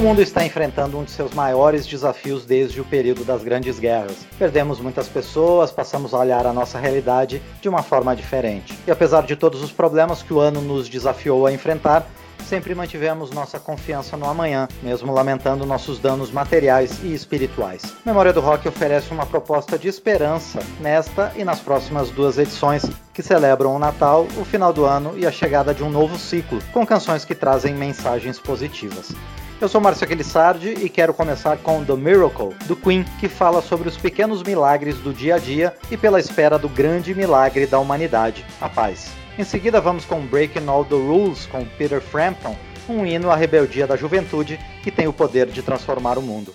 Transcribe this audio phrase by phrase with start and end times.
[0.00, 4.16] O mundo está enfrentando um de seus maiores desafios desde o período das Grandes Guerras.
[4.38, 8.72] Perdemos muitas pessoas, passamos a olhar a nossa realidade de uma forma diferente.
[8.86, 12.06] E apesar de todos os problemas que o ano nos desafiou a enfrentar,
[12.46, 17.82] sempre mantivemos nossa confiança no amanhã, mesmo lamentando nossos danos materiais e espirituais.
[18.02, 23.22] Memória do Rock oferece uma proposta de esperança nesta e nas próximas duas edições que
[23.22, 26.86] celebram o Natal, o final do ano e a chegada de um novo ciclo, com
[26.86, 29.14] canções que trazem mensagens positivas.
[29.60, 33.90] Eu sou Márcio Aquilissardi e quero começar com The Miracle, do Queen, que fala sobre
[33.90, 38.42] os pequenos milagres do dia a dia e pela espera do grande milagre da humanidade,
[38.58, 39.10] a paz.
[39.38, 42.56] Em seguida vamos com Breaking All the Rules, com Peter Frampton,
[42.88, 46.54] um hino à rebeldia da juventude que tem o poder de transformar o mundo.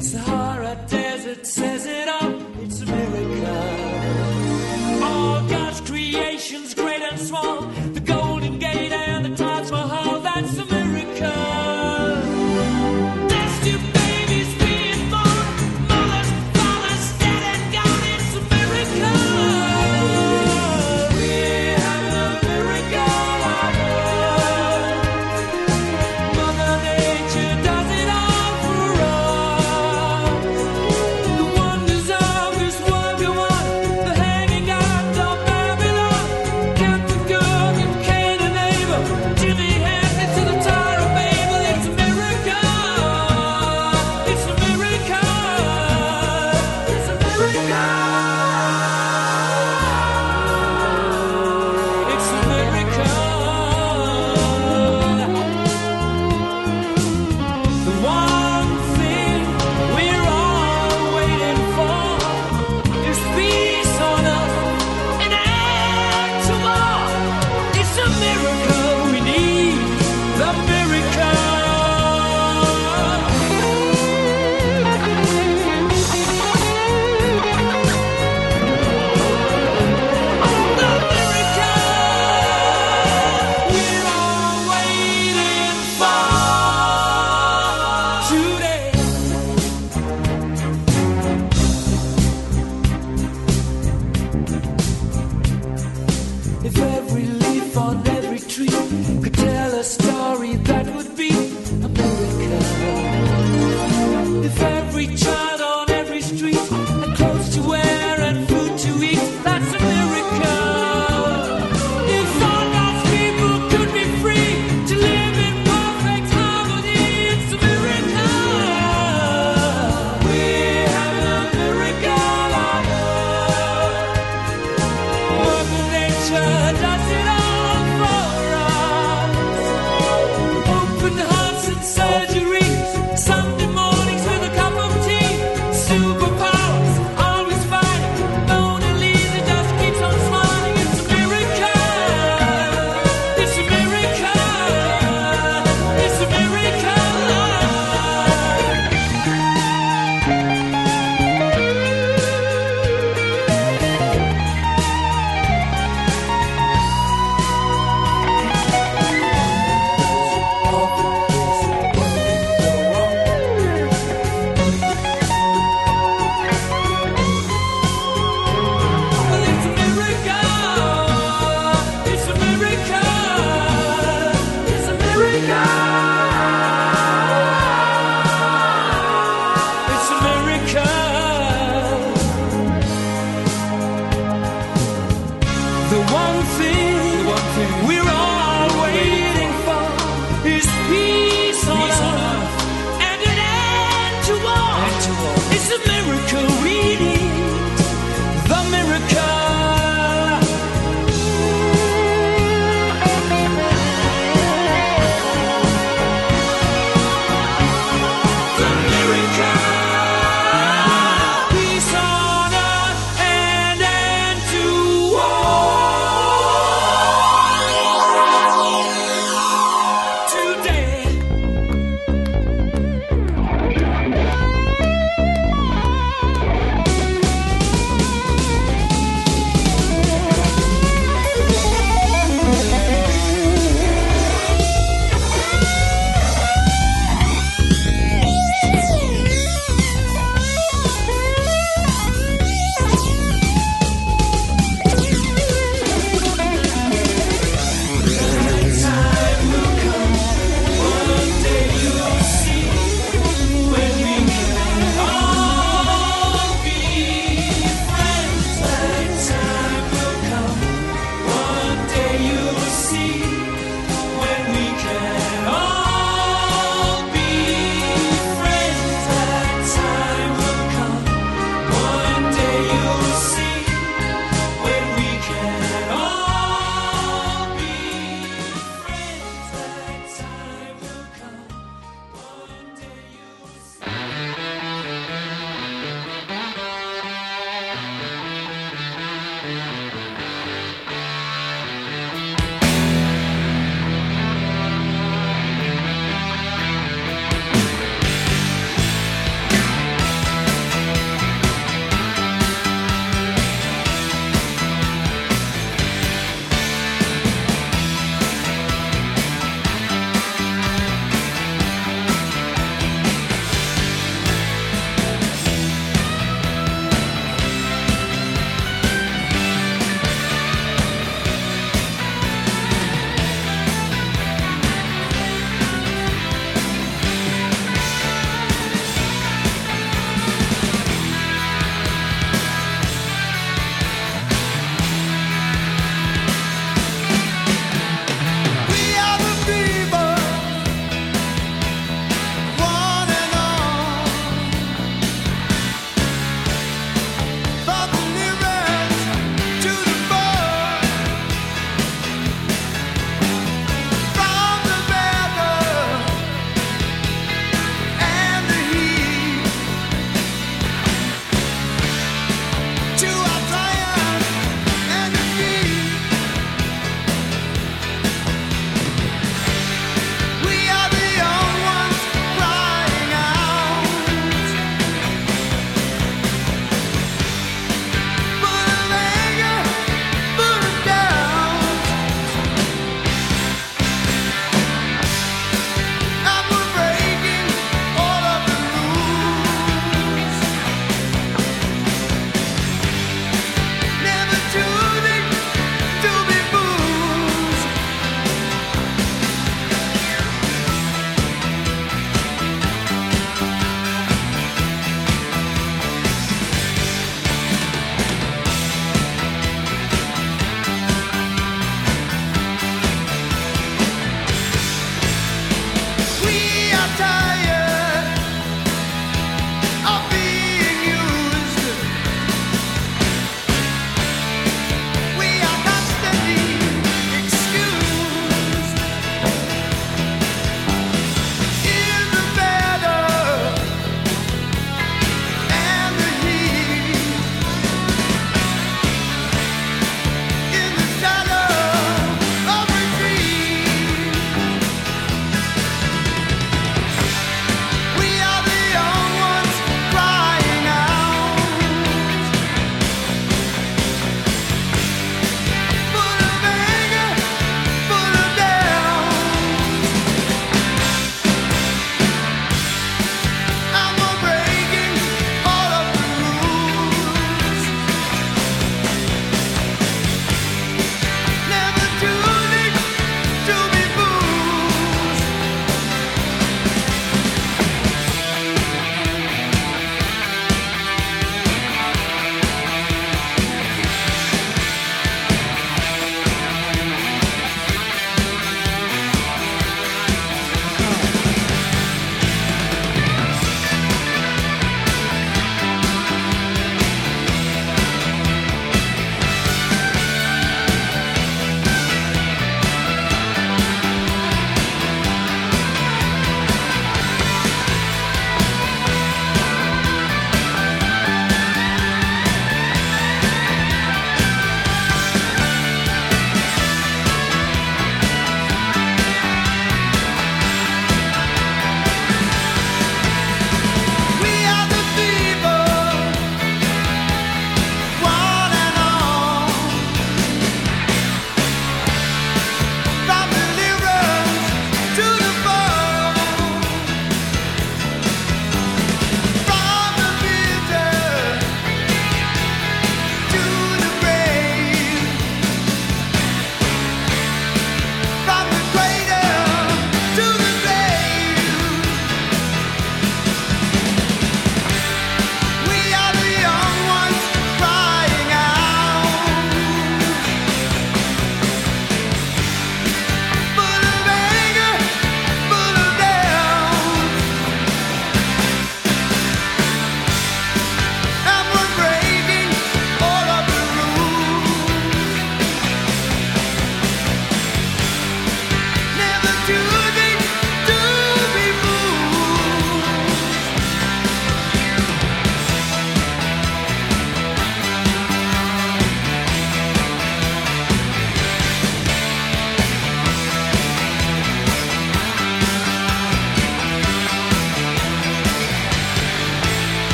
[0.00, 2.08] Sahara Desert says it
[2.60, 3.41] it's a miracle.
[6.52, 7.91] Creations great and small,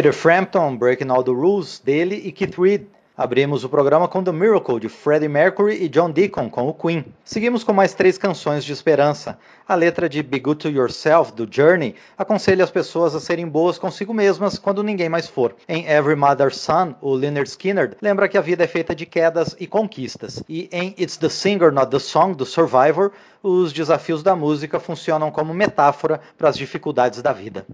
[0.00, 2.86] Peter Frampton, Breaking All the Rules, dele e Keith Reed.
[3.14, 7.04] Abrimos o programa com The Miracle de Freddie Mercury e John Deacon com o Queen.
[7.22, 9.38] Seguimos com mais três canções de esperança.
[9.68, 13.78] A letra de Be Good to Yourself, do Journey, aconselha as pessoas a serem boas
[13.78, 15.54] consigo mesmas quando ninguém mais for.
[15.68, 19.54] Em Every Mother's Son, o Leonard Skinner lembra que a vida é feita de quedas
[19.60, 20.42] e conquistas.
[20.48, 25.30] E em It's the Singer, Not the Song, do Survivor, os desafios da música funcionam
[25.30, 27.66] como metáfora para as dificuldades da vida.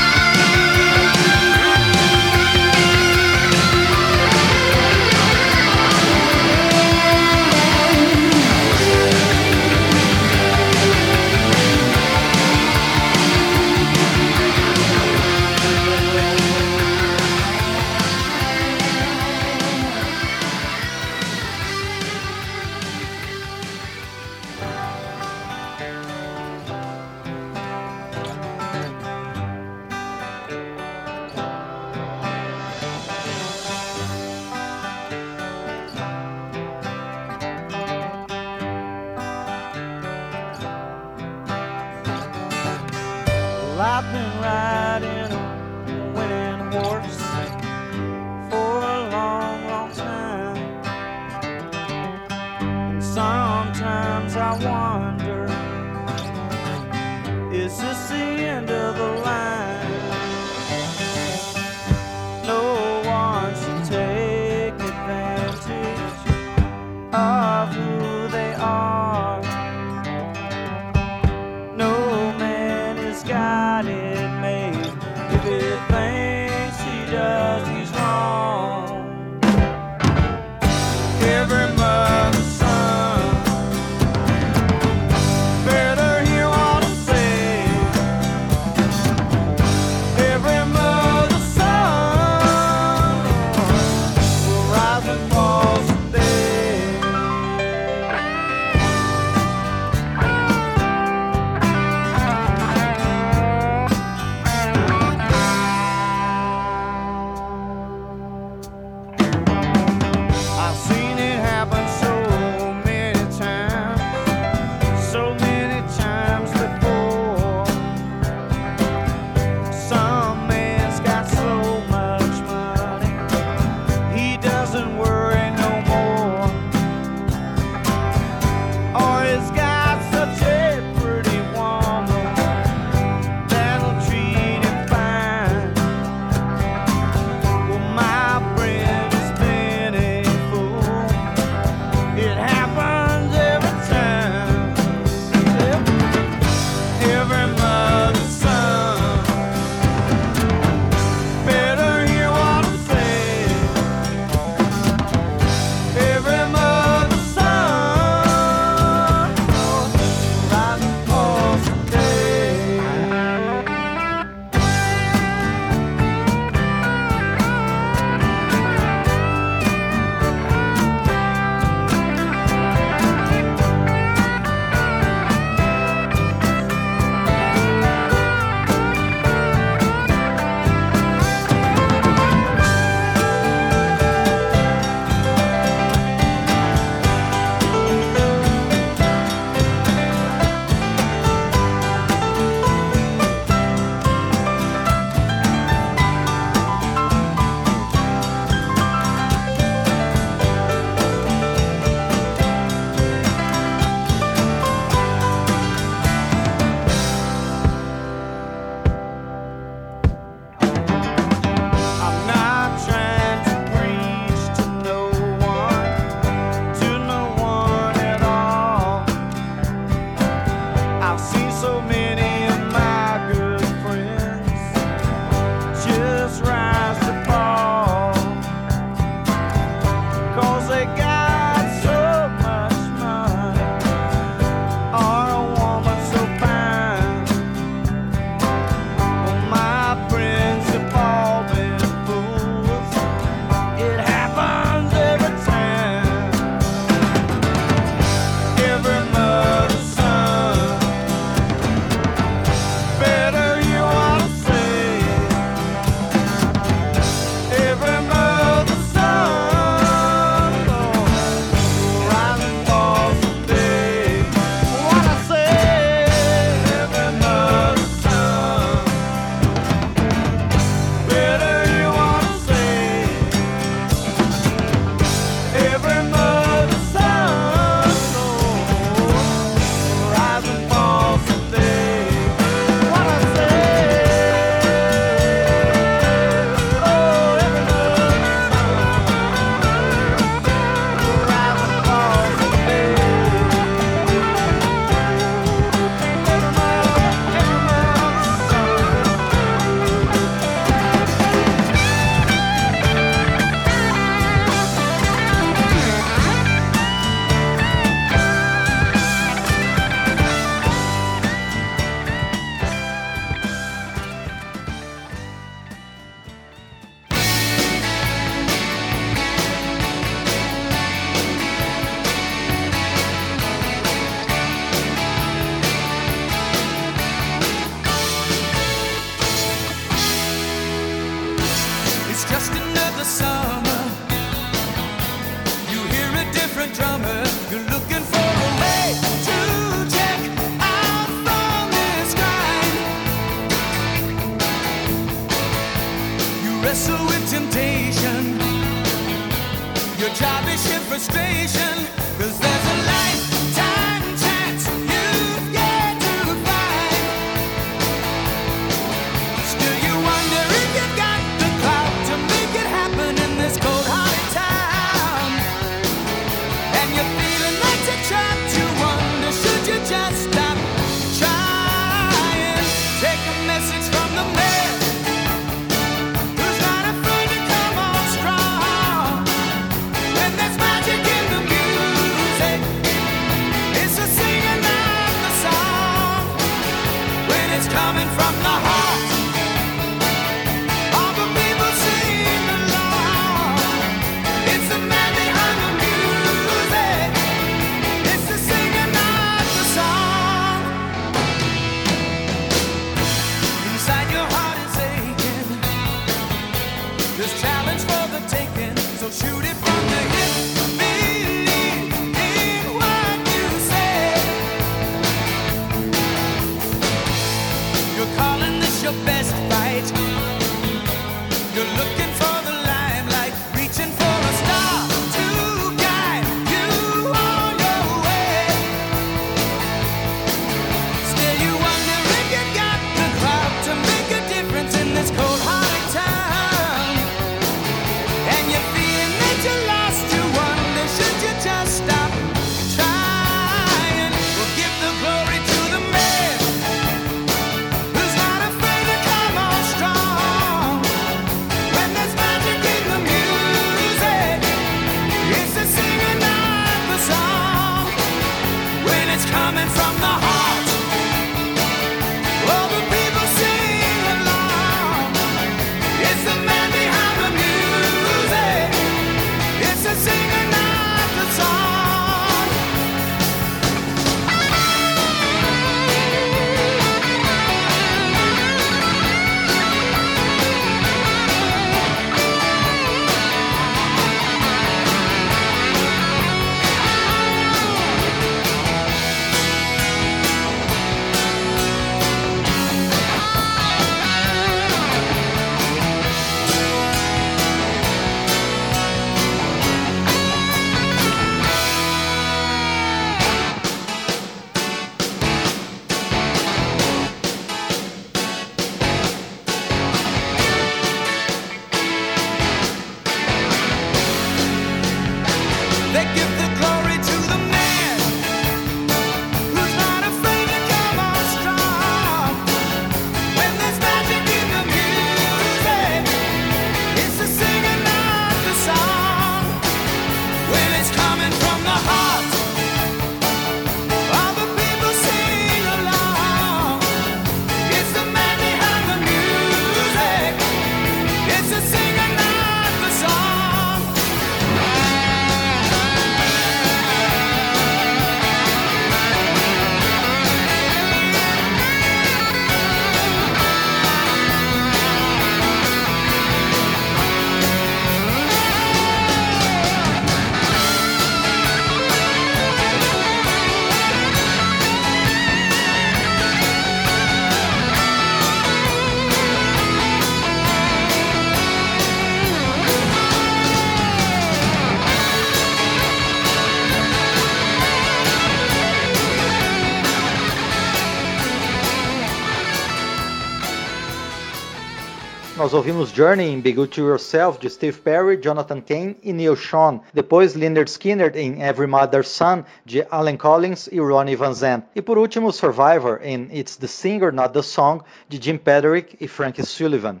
[585.52, 589.36] Nós ouvimos Journey em Be Good to Yourself de Steve Perry, Jonathan Cain e Neil
[589.36, 589.82] Sean.
[589.92, 594.66] Depois Leonard Skinner em Every Mother's Son de Alan Collins e Ronnie Van Zandt.
[594.74, 599.06] E por último Survivor em It's the Singer Not the Song de Jim Patrick e
[599.06, 600.00] Frank Sullivan.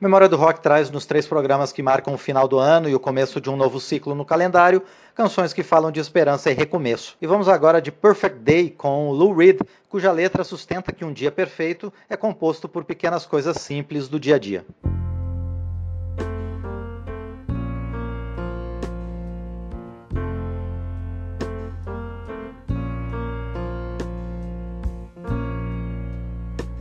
[0.00, 2.98] Memória do Rock traz nos três programas que marcam o final do ano e o
[2.98, 4.82] começo de um novo ciclo no calendário,
[5.14, 7.18] canções que falam de esperança e recomeço.
[7.20, 9.60] E vamos agora de Perfect Day com Lou Reed,
[9.90, 14.36] cuja letra sustenta que um dia perfeito é composto por pequenas coisas simples do dia
[14.36, 14.64] a dia.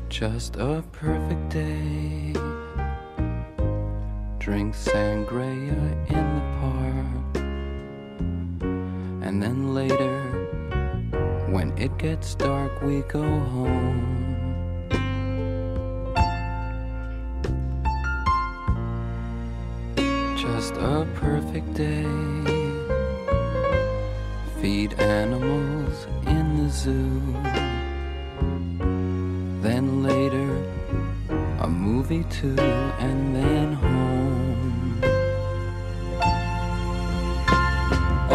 [0.09, 2.18] Just a perfect day.
[4.39, 5.77] Drink sangria
[6.09, 7.43] in the park.
[9.25, 10.21] And then later,
[11.49, 14.15] when it gets dark, we go home.
[20.37, 22.05] Just a perfect day.
[24.61, 27.21] feed animals in the zoo.
[29.61, 30.51] Then later,
[31.59, 33.98] a movie too, and then home.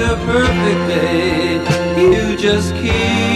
[0.00, 1.60] A perfect day.
[2.00, 3.29] You just keep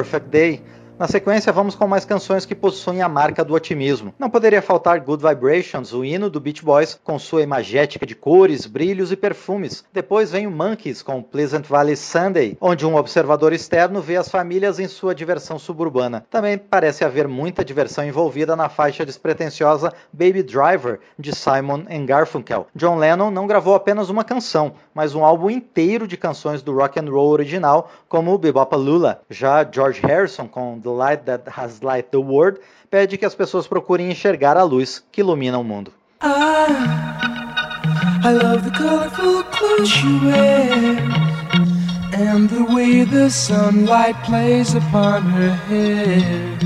[0.00, 0.62] Perfect Day.
[1.00, 4.12] Na sequência, vamos com mais canções que possuem a marca do otimismo.
[4.18, 8.66] Não poderia faltar Good Vibrations, o hino do Beach Boys, com sua imagética de cores,
[8.66, 9.82] brilhos e perfumes.
[9.94, 14.78] Depois vem o Monkeys, com Pleasant Valley Sunday, onde um observador externo vê as famílias
[14.78, 16.26] em sua diversão suburbana.
[16.28, 22.66] Também parece haver muita diversão envolvida na faixa despretensiosa Baby Driver, de Simon Garfunkel.
[22.76, 27.00] John Lennon não gravou apenas uma canção, mas um álbum inteiro de canções do rock
[27.00, 29.22] and roll original, como Bebopalula.
[29.30, 32.58] Já George Harrison, com The Light That Has Light the World,
[32.90, 35.92] pede que as pessoas procurem enxergar a luz que ilumina o mundo.
[36.22, 36.66] I,
[38.24, 41.20] I love the colorful clothes she wears
[42.12, 46.58] and the way the sunlight plays upon her hair.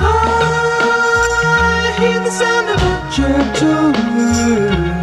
[0.00, 4.98] I hear the sound of a gentle wind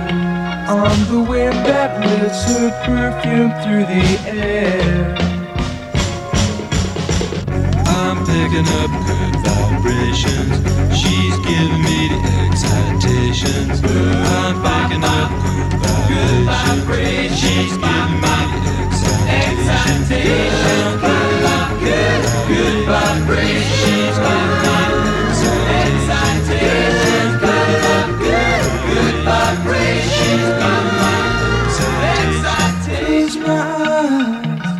[0.67, 5.24] on the wind that lifts her perfume through the air.
[8.45, 10.53] Picking up good vibrations.
[10.95, 13.81] She's giving me the excitations.
[13.81, 15.31] I'm picking up
[16.07, 17.39] good vibrations.
[17.41, 18.73] She's giving me the
[19.41, 20.21] excitations.
[20.21, 20.53] Good,
[21.81, 23.81] good, good vibrations.
[23.81, 25.09] She's giving me the
[25.89, 27.33] excitations.
[28.21, 30.05] Good, good, vibrations.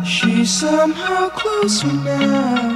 [0.06, 2.75] She's somehow closer now.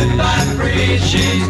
[0.00, 1.40] Good vibration.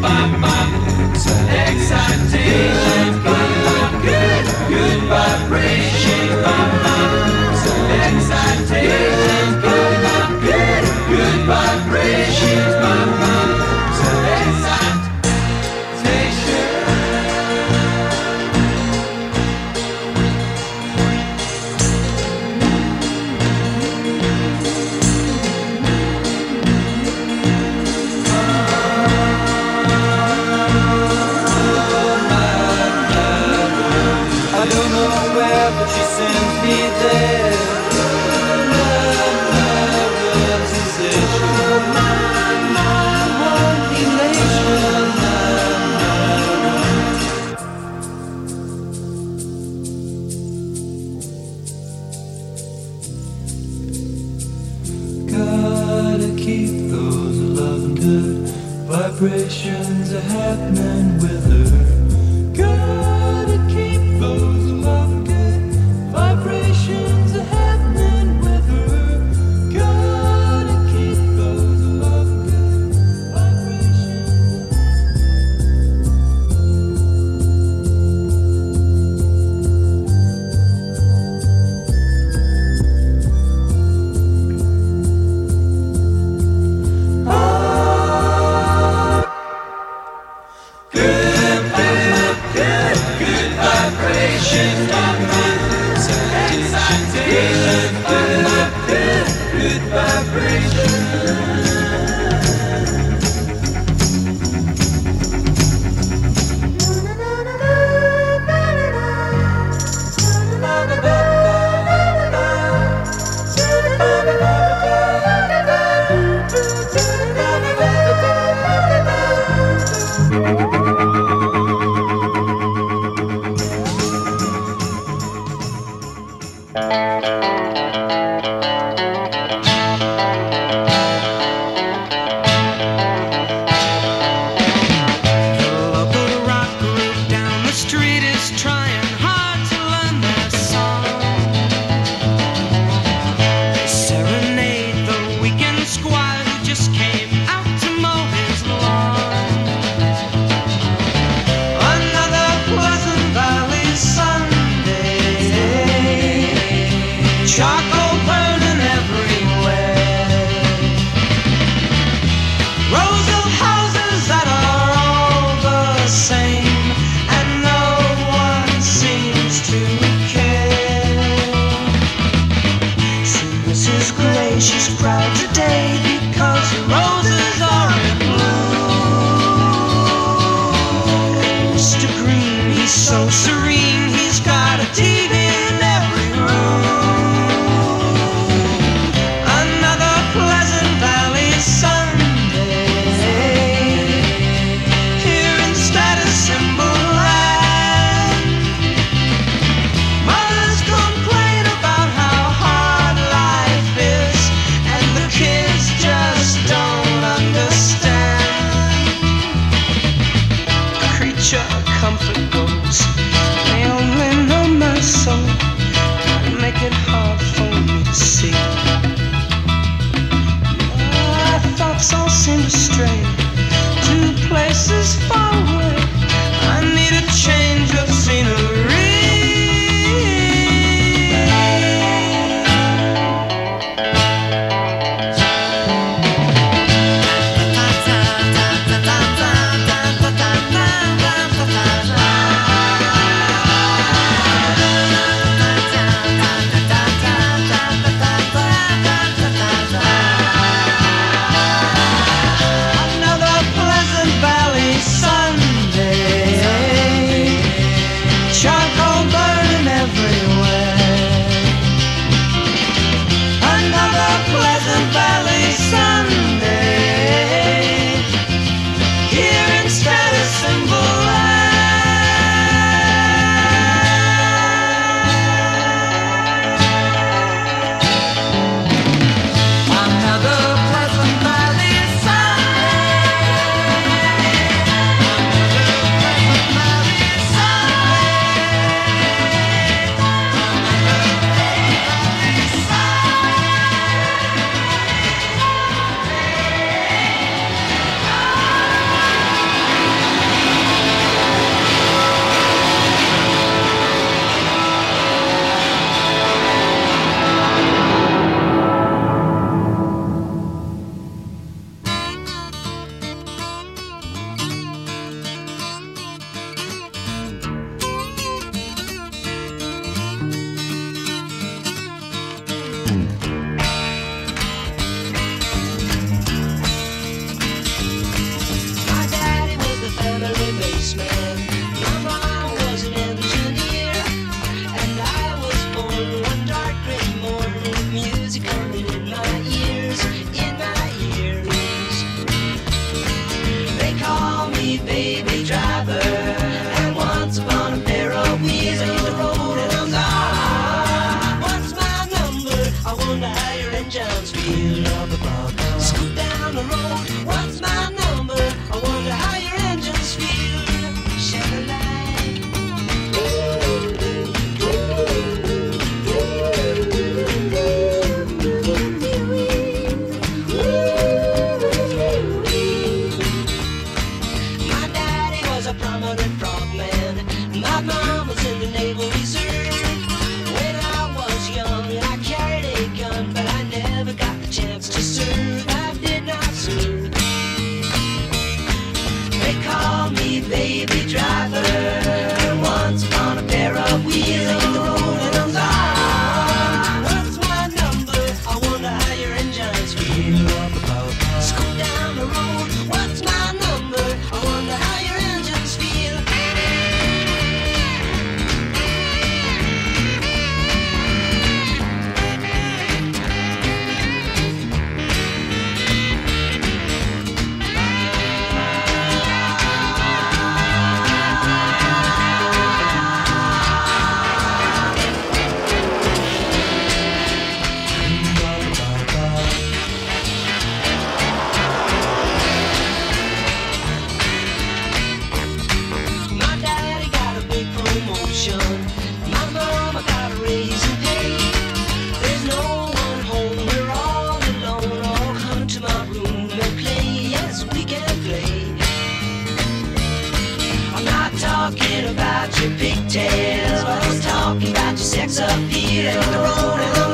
[453.48, 454.44] chance.
[454.44, 457.29] Talking about your sex appeal in the road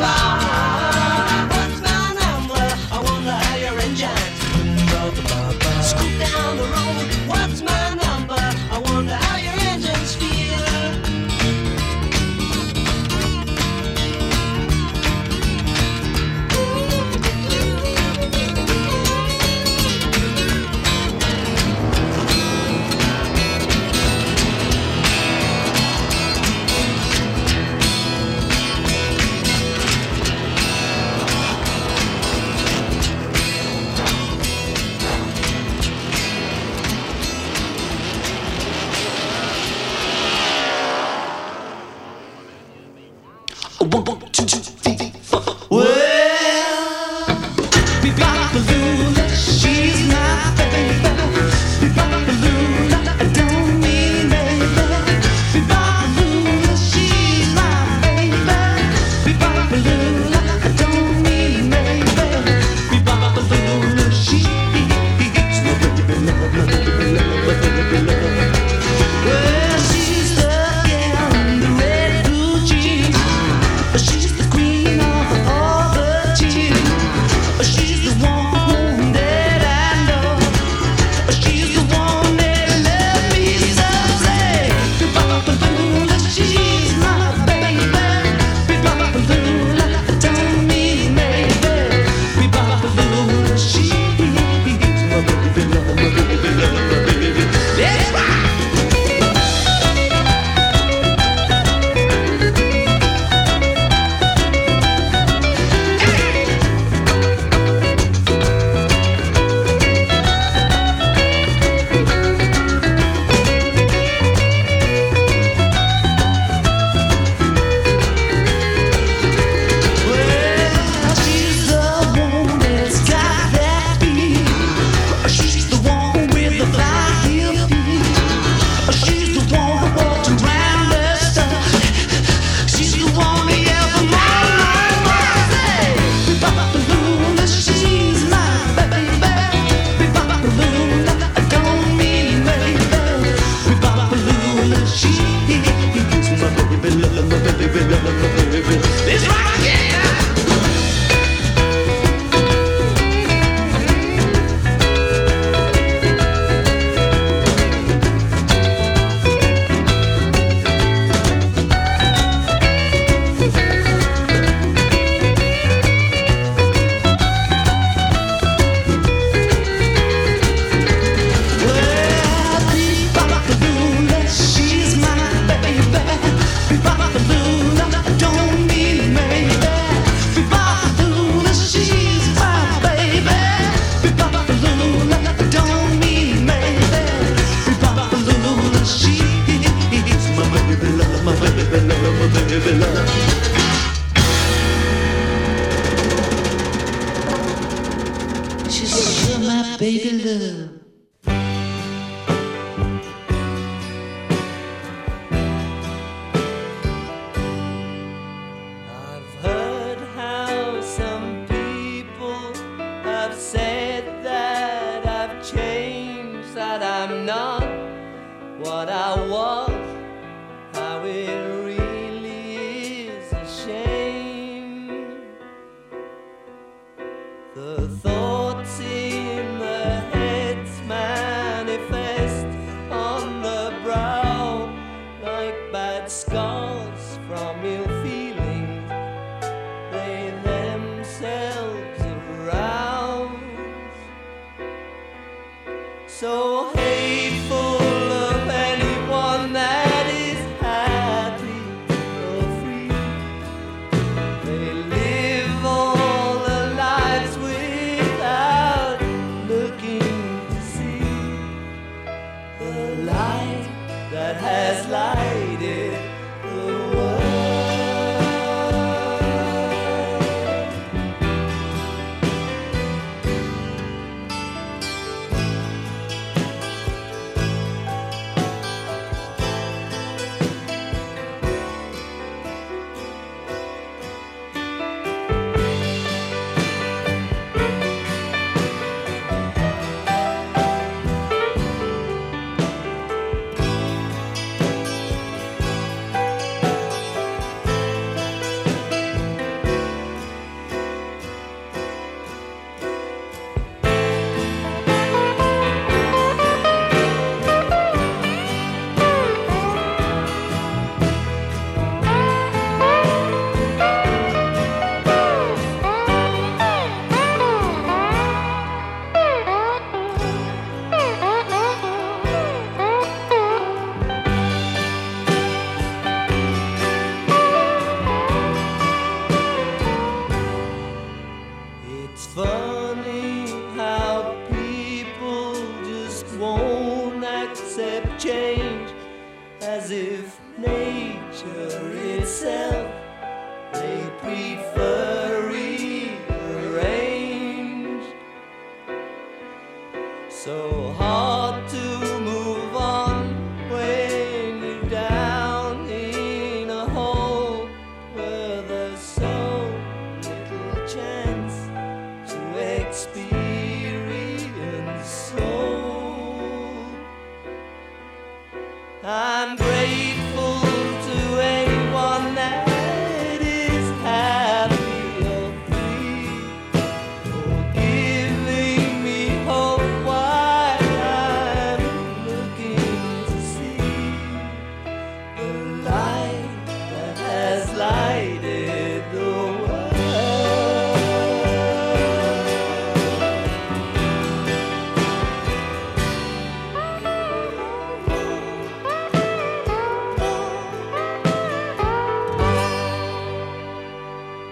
[218.77, 219.26] what I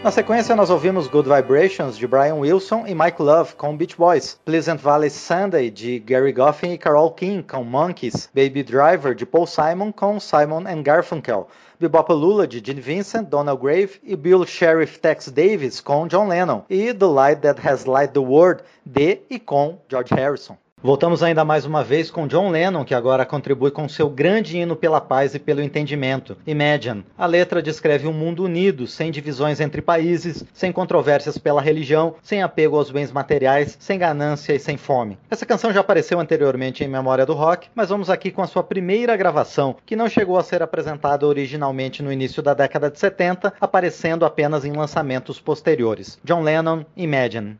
[0.04, 4.38] Na sequência, nós ouvimos Good Vibrations de Brian Wilson e Mike Love com Beach Boys,
[4.44, 9.46] Pleasant Valley Sunday de Gary Goffin e Carole King com Monkeys, Baby Driver de Paul
[9.46, 11.48] Simon com Simon and Garfunkel,
[11.80, 16.66] Bebopalula de Gene Vincent, Donald Grave e Bill Sheriff Tex Davis com John Lennon.
[16.68, 20.58] E The Light That Has Light the World de e com George Harrison.
[20.84, 24.76] Voltamos ainda mais uma vez com John Lennon, que agora contribui com seu grande hino
[24.76, 27.06] pela paz e pelo entendimento, Imagine.
[27.16, 32.42] A letra descreve um mundo unido, sem divisões entre países, sem controvérsias pela religião, sem
[32.42, 35.16] apego aos bens materiais, sem ganância e sem fome.
[35.30, 38.62] Essa canção já apareceu anteriormente em Memória do Rock, mas vamos aqui com a sua
[38.62, 43.54] primeira gravação, que não chegou a ser apresentada originalmente no início da década de 70,
[43.58, 46.18] aparecendo apenas em lançamentos posteriores.
[46.22, 47.56] John Lennon, Imagine.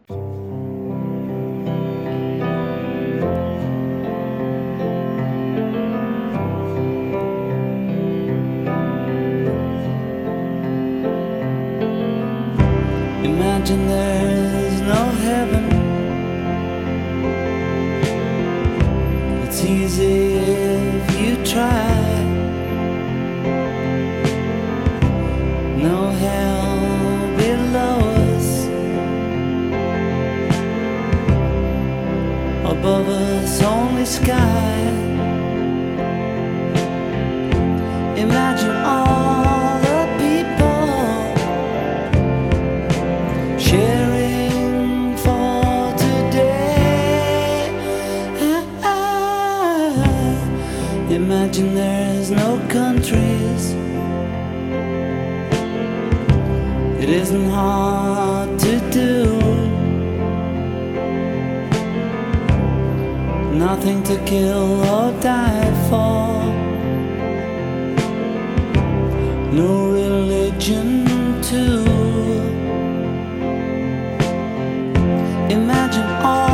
[33.64, 34.78] Us, only sky.
[38.16, 40.94] Imagine all the people
[43.58, 47.68] sharing for today.
[51.10, 53.74] Imagine there's no countries.
[57.02, 58.58] It isn't hard
[63.54, 66.42] Nothing to kill or die for.
[69.52, 71.06] No religion
[71.42, 71.84] to
[75.50, 76.53] Imagine all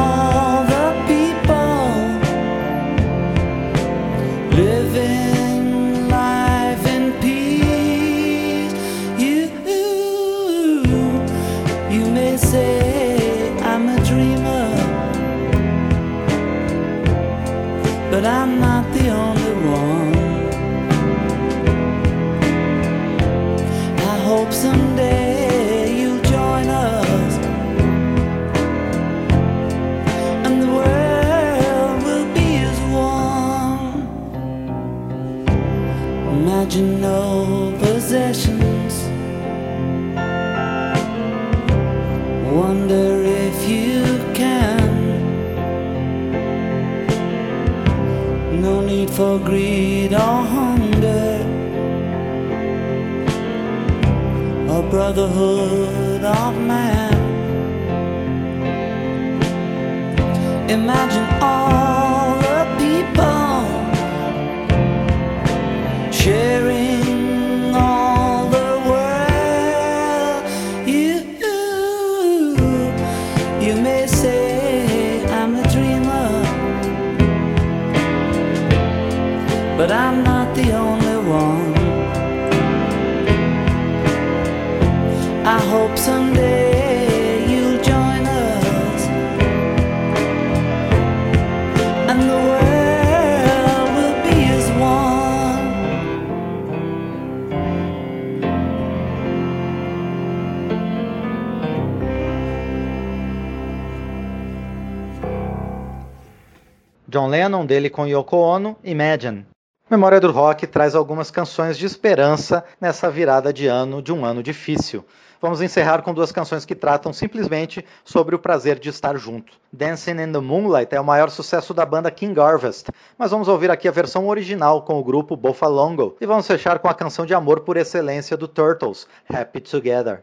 [107.65, 109.47] dele com Yoko Ono, Imagine.
[109.91, 114.43] Memória do Rock traz algumas canções de esperança nessa virada de ano de um ano
[114.43, 115.05] difícil.
[115.43, 119.55] Vamos encerrar com duas canções que tratam simplesmente sobre o prazer de estar junto.
[119.73, 123.71] Dancing in the Moonlight é o maior sucesso da banda King Harvest, mas vamos ouvir
[123.71, 127.35] aqui a versão original com o grupo Bofalongo e vamos fechar com a canção de
[127.35, 130.23] amor por excelência do Turtles, Happy Together.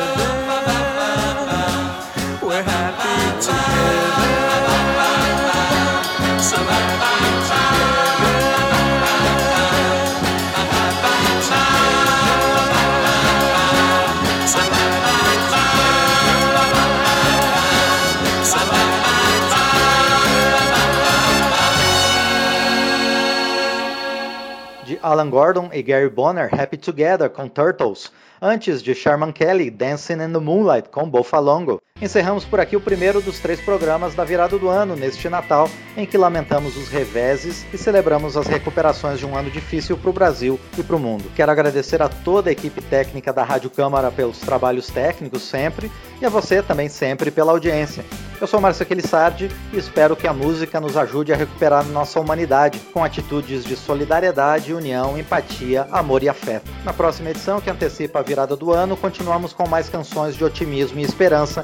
[25.03, 30.31] Alan Gordon e Gary Bonner, Happy Together com Turtles, antes de Sherman Kelly, Dancing in
[30.31, 31.81] the Moonlight com Bofalongo.
[32.01, 36.03] Encerramos por aqui o primeiro dos três programas da virada do ano neste Natal, em
[36.03, 40.59] que lamentamos os reveses e celebramos as recuperações de um ano difícil para o Brasil
[40.79, 41.31] e para o mundo.
[41.35, 46.25] Quero agradecer a toda a equipe técnica da Rádio Câmara pelos trabalhos técnicos sempre e
[46.25, 48.03] a você também sempre pela audiência.
[48.41, 52.79] Eu sou Márcio Aquilissardi e espero que a música nos ajude a recuperar nossa humanidade
[52.91, 56.71] com atitudes de solidariedade, união, empatia, amor e afeto.
[56.83, 60.99] Na próxima edição, que antecipa a virada do ano, continuamos com mais canções de otimismo
[60.99, 61.63] e esperança